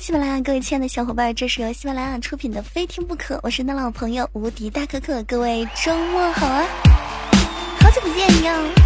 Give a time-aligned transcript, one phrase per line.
[0.00, 6.64] 喜马拉雅各位亲爱的小伙伴，这是由喜马拉雅出品的《非听不可》，我是你的老朋友无敌大可可，各位周末好啊！
[7.80, 8.79] 好久不见呀！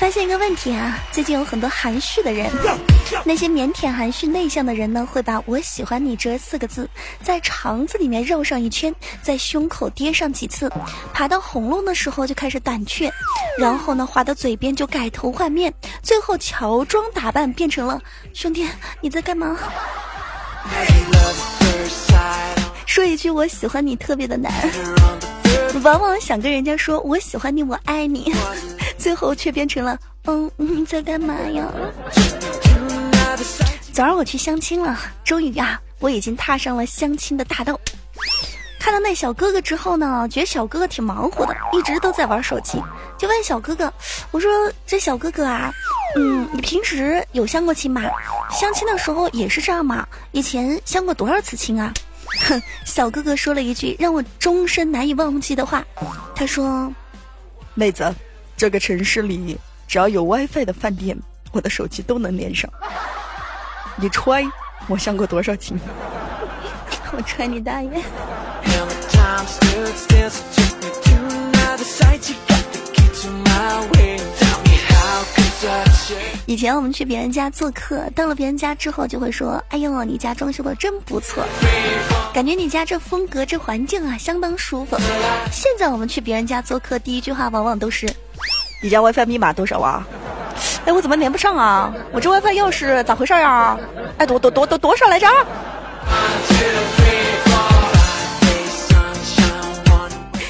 [0.00, 2.50] 发现一个问题啊，最近有很多含蓄的人，
[3.22, 6.88] 那些腼腆、含蓄、内向的人呢，会把我喜欢你这四个字
[7.22, 10.72] 在肠子里面绕上一圈，在胸口跌上几次，
[11.12, 13.12] 爬到喉咙的时候就开始胆怯，
[13.58, 15.70] 然后呢，滑到嘴边就改头换面，
[16.02, 18.00] 最后乔装打扮变成了
[18.32, 18.66] 兄弟
[19.02, 19.58] 你在干嘛？
[22.86, 24.50] 说一句我喜欢你特别的难，
[25.82, 28.32] 往往想跟人家说我喜欢你，我爱你。
[29.00, 31.66] 最后却变成了，嗯， 你在干嘛呀？
[33.92, 37.78] 早上我去相亲了，终于啊，我已经踏上了相亲的大道。
[38.78, 42.78] 看到那小哥哥之后呢，觉得小哥哥挺忙活的，一直都在玩手机。
[43.18, 43.92] 就问小哥哥，
[44.30, 44.50] 我说
[44.86, 45.72] 这小哥哥啊，
[46.16, 48.02] 嗯，你平时有相过亲吗？
[48.50, 50.06] 相亲的时候也是这样吗？
[50.32, 51.92] 以前相过多少次亲啊？
[52.48, 55.84] 哼， 小哥哥说了一句让我终身难以忘记的话，
[56.34, 56.92] 他说，
[57.74, 58.14] 妹子。
[58.60, 59.56] 这个城市里，
[59.88, 61.16] 只要有 WiFi 的饭店，
[61.50, 62.70] 我的手机都能连上。
[63.96, 64.46] 你揣，
[64.86, 65.80] 我相过多少亲？
[67.16, 67.90] 我揣你大爷！
[76.44, 81.42] 以前我们去别人家做客，到了别人家之后就会说：“哎呦，你家装修的真不错，
[82.34, 84.98] 感觉你家这风格、这环境啊，相当舒服。”
[85.50, 88.06] 现在我们去别人家做客，第一句话往往都是。
[88.82, 90.06] 你家 WiFi 密码多少啊？
[90.86, 91.92] 哎，我怎么连不上啊？
[92.12, 93.78] 我这 WiFi 钥匙咋回事呀？
[94.16, 95.26] 哎，多多多多多少来着？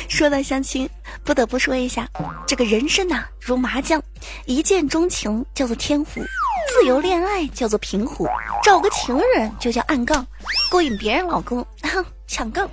[0.08, 0.88] 说到相亲，
[1.24, 2.06] 不得不说一下，
[2.46, 4.00] 这个人生呐如麻将，
[4.44, 6.20] 一见钟情叫做天胡，
[6.68, 8.28] 自由恋爱叫做平胡，
[8.62, 10.24] 找个情人就叫暗杠，
[10.70, 11.66] 勾引别人老公。
[11.82, 12.68] 哼抢杠，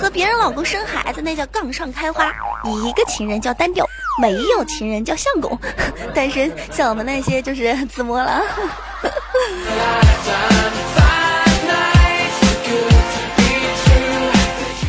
[0.00, 2.32] 和别人老公生孩子那叫杠上开花，
[2.64, 3.84] 一个情人叫单调，
[4.20, 5.58] 没有情人叫相公，
[6.14, 8.42] 单身像我们那些就是自摸了。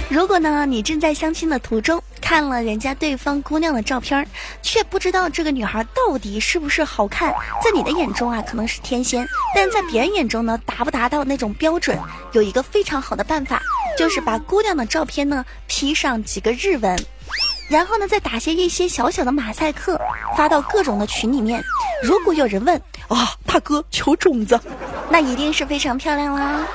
[0.09, 4.27] 如果呢，你正在相亲的途中，看了人家对方姑娘的照片，
[4.63, 7.31] 却不知道这个女孩到底是不是好看，
[7.63, 11.95] 在你的眼中啊，可能是天仙，但在别人眼中呢，达不达到那种标准？
[12.31, 13.61] 有一个非常好的办法，
[13.95, 16.97] 就是把姑娘的照片呢 P 上几个日文，
[17.69, 20.00] 然后呢再打些一些小小的马赛克，
[20.35, 21.63] 发到各种的群里面。
[22.01, 24.59] 如果有人问啊，大哥求种子，
[25.09, 26.66] 那一定是非常漂亮啦。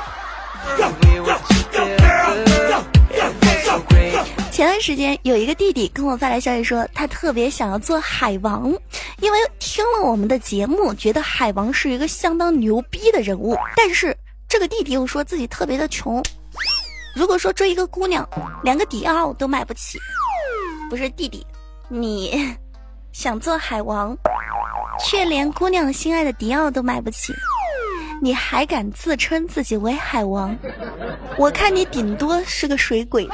[4.50, 8.72] 前段时间有一个弟弟跟我发来消息说，他特别想要做海王，
[9.20, 13.56] 因为听了我们的节目，觉得海王是一个相当牛逼的人物。
[13.76, 14.16] 但是
[14.48, 16.22] 这个弟弟又说自己特别的穷，
[17.16, 18.28] 如果说追一个姑娘，
[18.62, 19.98] 连个迪奥都买不起，
[20.92, 21.46] 不是弟弟，
[21.88, 22.54] 你
[23.12, 24.14] 想做海王，
[25.02, 27.32] 却连姑娘心爱的迪奥都买不起，
[28.20, 30.54] 你还敢自称自己为海王？
[31.38, 33.26] 我看你顶多是个水鬼。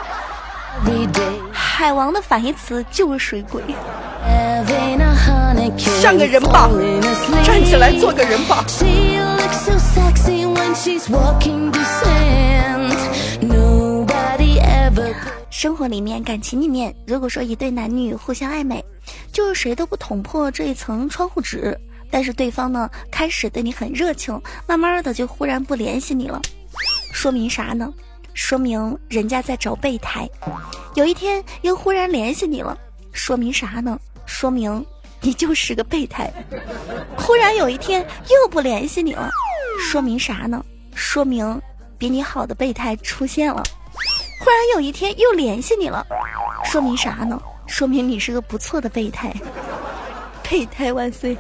[1.51, 3.61] 海王的反义词就是水鬼。
[6.01, 6.71] 像个人吧，
[7.43, 8.65] 站起来做个人吧。
[15.59, 18.81] 生活里面，感情里面，如果说一对男女互相暧昧，
[19.33, 21.77] 就是谁都不捅破这一层窗户纸，
[22.13, 26.41] 但是对方呢开始对你很热情，慢慢的就忽然不联系你了，
[27.13, 27.93] 说明啥呢？
[28.35, 30.31] 说明人家在找备胎，
[30.95, 32.79] 有一天又忽然联系你了，
[33.11, 33.99] 说明啥呢？
[34.27, 34.87] 说明
[35.21, 36.33] 你就是个备胎。
[37.17, 39.29] 忽然有一天又不联系你了，
[39.81, 40.65] 说明啥呢？
[40.95, 41.61] 说明
[41.99, 43.61] 比你好的备胎出现了。
[44.49, 46.07] 突然有一天又联系你了，
[46.65, 47.39] 说明啥呢？
[47.67, 49.31] 说明你是个不错的备胎。
[50.43, 51.37] 备胎万岁！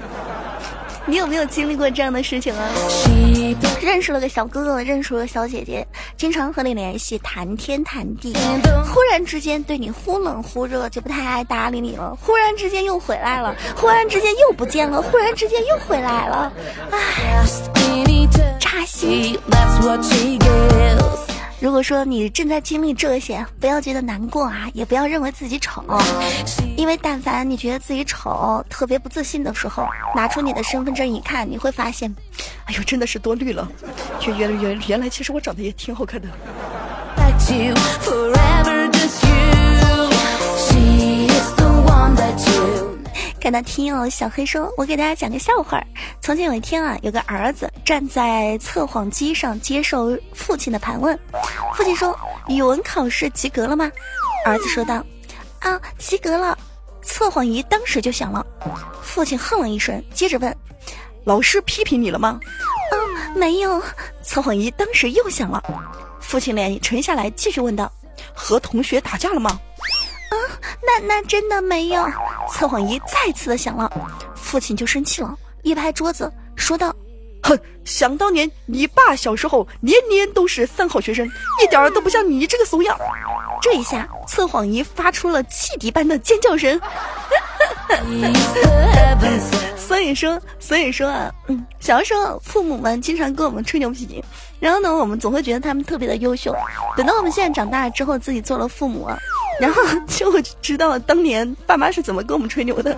[1.06, 2.69] 你有没有经历过这样的事情啊？
[3.81, 5.88] 认识了个小哥哥，认识了个小姐姐，
[6.19, 8.34] 经常和你联系，谈天谈地。
[8.84, 12.14] 忽然之间对你忽冷忽热，就不太爱搭理你了。
[12.20, 16.52] 忽然之间又回来了，忽然之间又不见了，忽然之间又回来了。
[16.90, 17.43] 唉，
[18.60, 19.40] 扎心。
[21.60, 25.82] 如果说你正在经历这些，不要觉得难过啊，也不要认为自己丑，
[26.76, 29.84] 因为但凡你觉得自己丑、特别不自信的时候，
[30.14, 32.14] 拿出你的身份证一看，你会发现，
[32.66, 33.69] 哎呦，真的是多虑了，
[34.20, 36.28] 就原原原来其实我长得也挺好看的。
[43.40, 45.82] 感看到听友小黑说：“我给大家讲个笑话。
[46.20, 51.19] 从前有一天啊，有个儿子站在测谎机上接受父亲的盘问。
[51.75, 52.14] 父亲说
[52.46, 53.90] ：‘语文考试及格了吗？’
[54.44, 55.02] 儿子说道
[55.61, 56.55] ：‘啊，及格了。’
[57.00, 58.46] 测谎仪当时就响了。
[59.00, 60.55] 父亲哼了一声，接着问
[61.25, 62.38] ：‘老师批评你了吗？’
[62.93, 63.82] 啊，没有。
[64.23, 65.62] 测谎仪当时又响了。
[66.20, 67.91] 父亲脸沉下来，继续问道
[68.37, 69.58] ：‘和同学打架了吗？’
[70.29, 70.37] 啊，
[70.82, 72.06] 那那真的没有。
[72.50, 73.91] 测谎仪再次的响了，
[74.34, 76.94] 父亲就生气了，一拍桌子说道：“，
[77.48, 81.26] 哼想当年你爸小时候年年都是三好学生，
[81.62, 82.96] 一点都不像你这个怂样。”
[83.62, 86.80] 这一下，测谎仪发出了汽笛般的尖叫声。
[89.76, 94.22] 所以说，所以说啊，嗯，小时候父母们经常跟我们吹牛皮，
[94.60, 96.54] 然后呢，我们总会觉得他们特别的优秀。
[96.96, 99.18] 等到我们现在长大之后，自己做了父母啊，
[99.58, 102.96] 然后就知道当年爸妈是怎么跟我们吹牛的。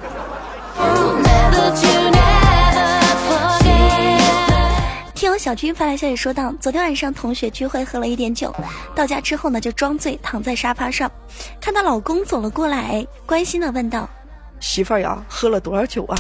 [5.41, 8.55] 小军发来消息说道：昨天晚上同学聚会喝了一点酒，
[8.95, 11.11] 到家之后呢，就装醉躺在沙发上，
[11.59, 14.07] 看到老公走了过来，关心的问道
[14.61, 16.19] ：“媳妇儿呀，喝了多少酒啊？”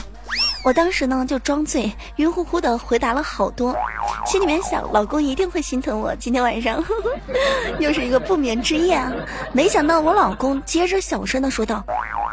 [0.64, 3.76] 我当时呢就装醉，晕乎乎的回答了好多，
[4.24, 6.16] 心里面想老公一定会心疼我。
[6.16, 6.82] 今天晚上
[7.78, 9.12] 又是一个不眠之夜啊！
[9.52, 11.84] 没想到我老公接着小声的说道：“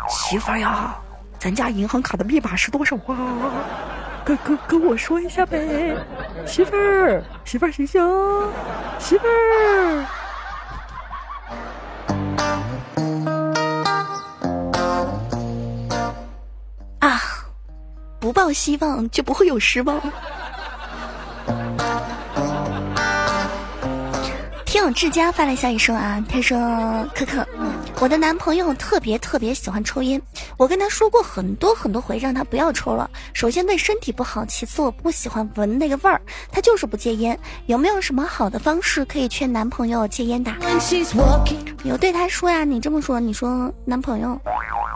[0.08, 0.98] 媳妇儿呀，
[1.38, 3.14] 咱家银行卡的密码是多少啊？
[4.28, 5.96] 跟跟跟我说一下呗，
[6.46, 8.02] 媳妇儿，媳妇儿醒醒，
[9.00, 10.06] 媳妇儿
[17.00, 17.22] 啊。”
[18.20, 19.98] 不抱希望就不会有失望。
[24.66, 26.60] 听友志佳发来消息说啊，他说
[27.16, 27.48] ：“可可，
[28.00, 30.22] 我的男朋友特别特别喜欢抽烟，
[30.58, 33.10] 我跟他说过很多很多回，让他不要抽了。
[33.34, 37.38] 首先对身体不好，其次我不喜欢闻那个味儿，他就是不戒烟。
[37.66, 40.52] 有没有什么好的方式可以劝男朋友戒烟的？
[41.84, 44.40] 有对他说呀，你这么说，你说男朋友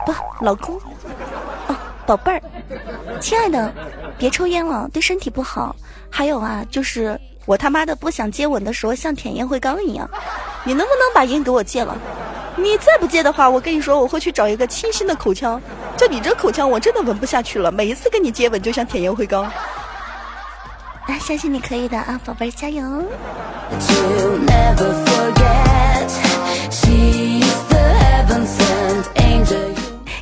[0.06, 0.14] 不
[0.44, 0.80] 老公。”
[2.06, 2.42] 宝贝儿，
[3.22, 3.74] 亲爱的，
[4.18, 5.76] 别抽烟了，对身体不好。
[6.10, 10.10] 还有啊，就是我他妈的不想接吻的时候像舔烟灰缸一样。
[10.66, 11.98] 你能不能把烟给我戒了？
[12.58, 15.60] 你再不接的话，我跟你说，我会去找一个清新的口腔。
[15.98, 17.72] 就你这口腔，我真的闻不下去了。
[17.72, 19.44] 每一次跟你接吻，就像舔烟灰缸。
[19.44, 22.84] 啊，相信你可以的啊，宝贝儿，加油！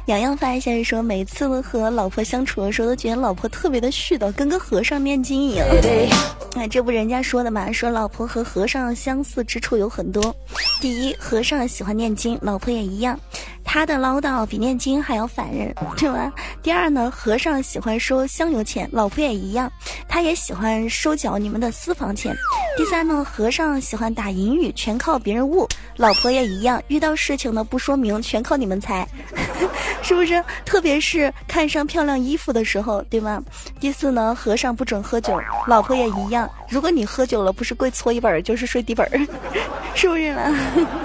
[0.05, 5.67] 洋洋发一下说，每次和老婆相处的时候，都觉得老婆特别的絮叨，跟个和尚念经一样。
[6.55, 10.35] 哎，这不人家说的嘛，说老婆和和尚相似之处有很多。
[10.79, 13.19] 第一，和尚喜欢念经，老婆也一样。
[13.65, 16.31] 他的唠叨比念经还要烦人，对吧？
[16.63, 19.71] 第二呢，和尚喜欢收香油钱，老婆也一样，
[20.07, 22.35] 他也喜欢收缴你们的私房钱。
[22.77, 25.67] 第三呢，和尚喜欢打淫语，全靠别人悟，
[25.97, 29.07] 老婆也一样，遇到事情呢不说明，全靠你们猜，
[30.01, 30.43] 是不是？
[30.65, 33.43] 特别是看上漂亮衣服的时候，对吗？
[33.79, 39.09] 第四呢，和尚不准喝酒，老婆也一样，如果你喝酒了，不是跪搓衣板就是睡地板
[39.95, 40.55] 是不是呢？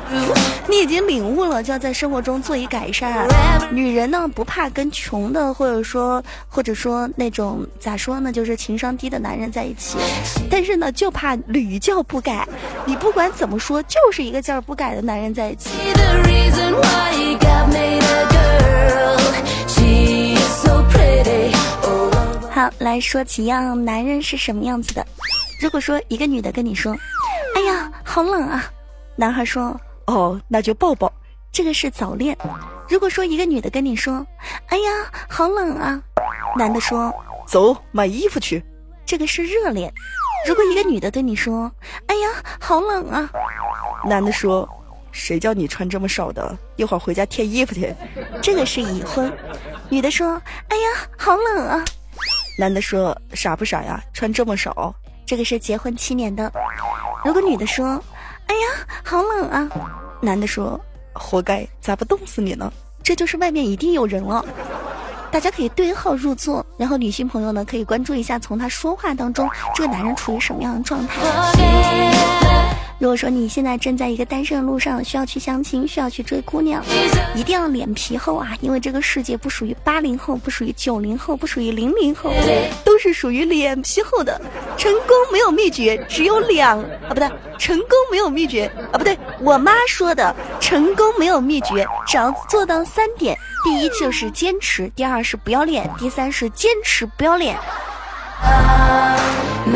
[0.68, 2.54] 你已经领悟了，就要在生活中做。
[2.54, 3.26] 以改善，
[3.72, 9.98] 女人呢不怕跟穷的，或者说或者说那种咋说呢，就是情商低的男人在一起，
[10.48, 12.46] 但是呢就怕屡教不改，
[12.84, 15.70] 你不管怎么说，就是一个劲儿不改的男人在一起。
[22.52, 25.04] 好，来说几样男人是什么样子的。
[25.64, 26.94] 如果说一个女的跟你说
[27.56, 28.70] ：“哎呀，好冷啊！”
[29.16, 31.10] 男孩说：“哦，那就抱抱。”
[31.50, 32.36] 这个是早恋。
[32.86, 34.26] 如果说一个女的跟你说
[34.68, 35.98] ：“哎呀，好冷啊！”
[36.54, 37.10] 男的说
[37.48, 38.62] ：“走，买衣服去。”
[39.06, 39.90] 这个是热恋。
[40.46, 41.72] 如果一个女的对你说
[42.08, 42.28] ：“哎呀，
[42.60, 43.30] 好冷啊！”
[44.04, 44.68] 男的说
[45.12, 46.58] ：“谁叫你穿这么少的？
[46.76, 47.90] 一会儿回家添衣服去。”
[48.42, 49.32] 这个是已婚。
[49.88, 50.34] 女的说
[50.68, 51.82] ：“哎呀，好冷啊！”
[52.60, 53.98] 男的说：“傻不傻呀？
[54.12, 54.94] 穿这么少。”
[55.26, 56.52] 这个是结婚七年的。
[57.24, 58.02] 如果女的说
[58.46, 59.68] ：“哎呀，好冷啊！”
[60.20, 60.80] 男的说。
[61.16, 62.72] 活该，咋不冻死你呢？
[63.00, 64.44] 这就是外面一定有人了，
[65.30, 71.22] 大家可以对号入座，然后女性朋友呢可以关注一下，从他说话当中，这个男人处于什么样的状态。
[72.98, 76.82] 如果说你现在正在一个单身的路上，需要去相亲，需要去追姑娘，
[77.34, 78.56] 一定要脸皮厚啊！
[78.60, 82.32] 因为这个世界不属于八零后，不属于九零后，不属于零零后，
[82.84, 84.40] 都是属于脸皮厚的。
[84.78, 97.56] 成功没有秘诀，只有两啊，不对，成功没有秘诀啊，不对，我妈说的，成功没有秘诀，只要做到三点：第一就是坚持，第二是不要脸，第三是坚持不要脸。
[99.64, 99.72] 听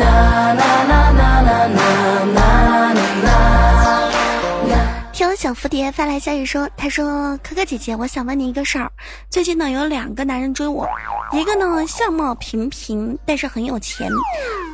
[5.39, 8.91] 小蝴蝶发来消息说：“他说，可可姐姐，我想问你一个事儿。
[9.29, 10.85] 最近呢，有两个男人追我，
[11.31, 14.11] 一个呢相貌平平，但是很有钱，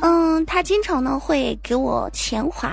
[0.02, 2.70] 嗯，他经常呢会给我钱花；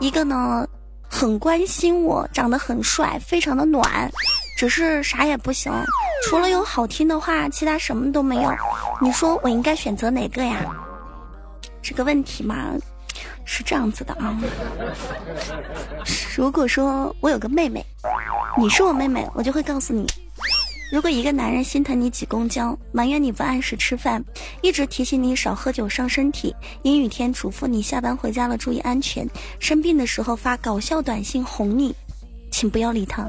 [0.00, 0.68] 一个呢
[1.08, 4.10] 很关心我，长得很帅，非常的暖，
[4.58, 5.72] 只是啥也不行，
[6.28, 8.52] 除了有好听的话，其他什么都没有。
[9.00, 10.60] 你说我应该选择哪个呀？
[11.80, 12.74] 这个问题嘛。”
[13.44, 14.38] 是这样子的啊，
[16.36, 17.84] 如果说我有个妹妹，
[18.56, 20.06] 你是我妹妹，我就会告诉你，
[20.92, 24.24] 如果一个男人心疼你挤公交，埋怨你不按时吃饭，
[24.62, 31.94] 一直提醒你少喝酒伤身体，阴雨天嘱咐你下班回家了注意安全，生病的时候发搞笑短信哄你，
[32.50, 33.28] 请不要理他，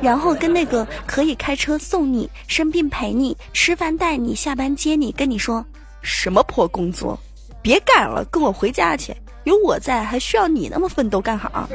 [0.00, 5.64] 然后跟那个可以开车送你、生病陪你、吃饭带你、下班接你，跟你说
[6.02, 7.18] 什么破工作，
[7.62, 9.14] 别干了，跟我回家去。
[9.44, 11.66] 有我在，还需要你那么奋斗干哈？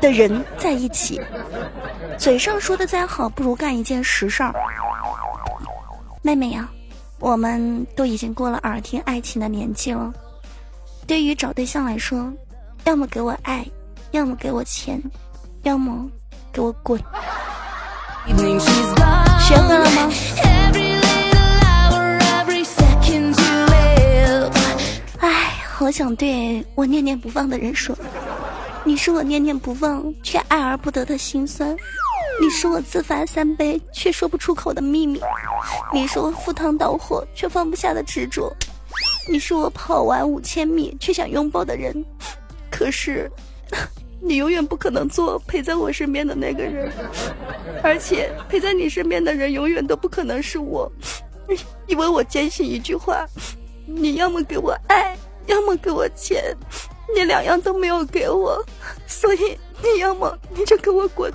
[0.00, 1.20] 的人在一起，
[2.16, 4.54] 嘴上说的再好，不如干一件实事儿。
[6.22, 6.68] 妹妹呀，
[7.18, 10.12] 我们都已经过了耳听爱情的年纪了。
[11.06, 12.32] 对于找对象来说，
[12.84, 13.66] 要么给我爱，
[14.12, 15.02] 要么给我钱，
[15.64, 16.08] 要么
[16.52, 16.96] 给我滚。
[19.40, 20.51] 学会了吗？
[25.92, 27.94] 想对我念念不忘的人说，
[28.82, 31.76] 你是我念念不忘却爱而不得的心酸，
[32.40, 35.20] 你是我自罚三杯却说不出口的秘密，
[35.92, 38.50] 你是我赴汤蹈火却放不下的执着，
[39.30, 41.94] 你是我跑完五千米却想拥抱的人，
[42.70, 43.30] 可是，
[44.20, 46.90] 你永远不可能做陪在我身边的那个人，
[47.82, 50.90] 而且陪在你身边的人永远都不可能是我，
[51.86, 53.26] 因为我坚信一句话，
[53.84, 55.16] 你要么给我爱。
[55.46, 56.56] 要么给我钱，
[57.14, 58.64] 你两样都没有给我，
[59.06, 61.32] 所以你要么你就给我滚。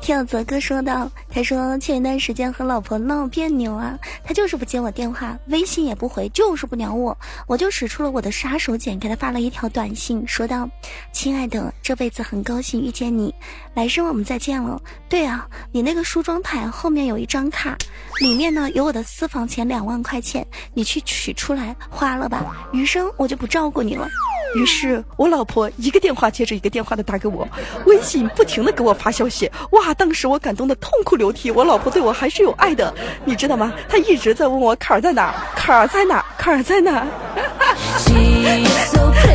[0.00, 7.16] 听泽哥说道：“他说前一段时间和老婆闹别扭啊，他就是不接我电话，微信也不回，就是不鸟我。
[7.48, 10.70] 我就使出了我的杀手锏，给他发了一条短信，说道：
[11.10, 13.34] 亲爱的，这辈子很高兴遇见你，
[13.74, 14.80] 来生我们再见了。
[15.08, 17.76] 对啊，你那个梳妆台后面有一张卡，
[18.20, 24.08] 里面呢有我的私房钱两万块钱，你去取出来花了吧，余生我就不照顾你了。”
[24.54, 27.46] 于是我老婆一个电话接着一个电话的打给我，
[27.86, 29.92] 微信不停的给我发消息，哇！
[29.94, 31.50] 当时我感动的痛哭流涕。
[31.50, 32.92] 我老婆对我还是有爱的，
[33.24, 33.72] 你知道吗？
[33.88, 37.06] 她一直在问我坎儿在哪，坎儿在哪，坎儿在哪。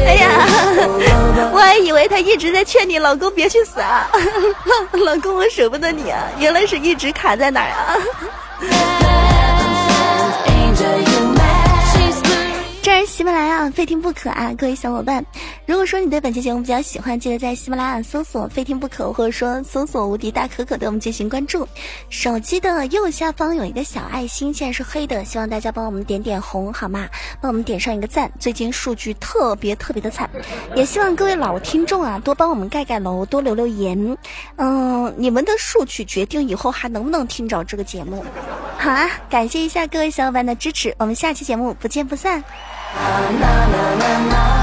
[0.05, 0.29] 哎呀，
[1.53, 4.07] 我还以为她一直在劝你老公别去死啊，
[4.93, 7.97] 老公我舍不得你啊，原来是一直卡在哪儿啊。
[13.19, 14.53] 喜马拉雅非听不可啊！
[14.57, 15.25] 各位小伙伴，
[15.65, 21.67] 如果说你对本期节目比较喜欢，记得在喜马拉雅搜索“非听不可”或者说搜索“无敌大可可”对我们进行关注。
[22.09, 25.69] 手机的右下方有一个小爱心，现在是黑的，希望大家。
[25.69, 27.09] 帮我们点点红好吗？
[27.41, 28.31] 帮我们点上一个赞。
[28.39, 30.29] 最近数据特别特别的惨，
[30.73, 34.17] 也希望各位老听众啊多帮我们盖盖楼，多留留言。
[34.55, 38.23] 嗯，你们的数据决定以后还能不能听着这个节目。
[38.77, 42.41] 好啊，感谢一下各位小伙伴的支持，我们下期节目不见不散。
[42.95, 44.58] na na na na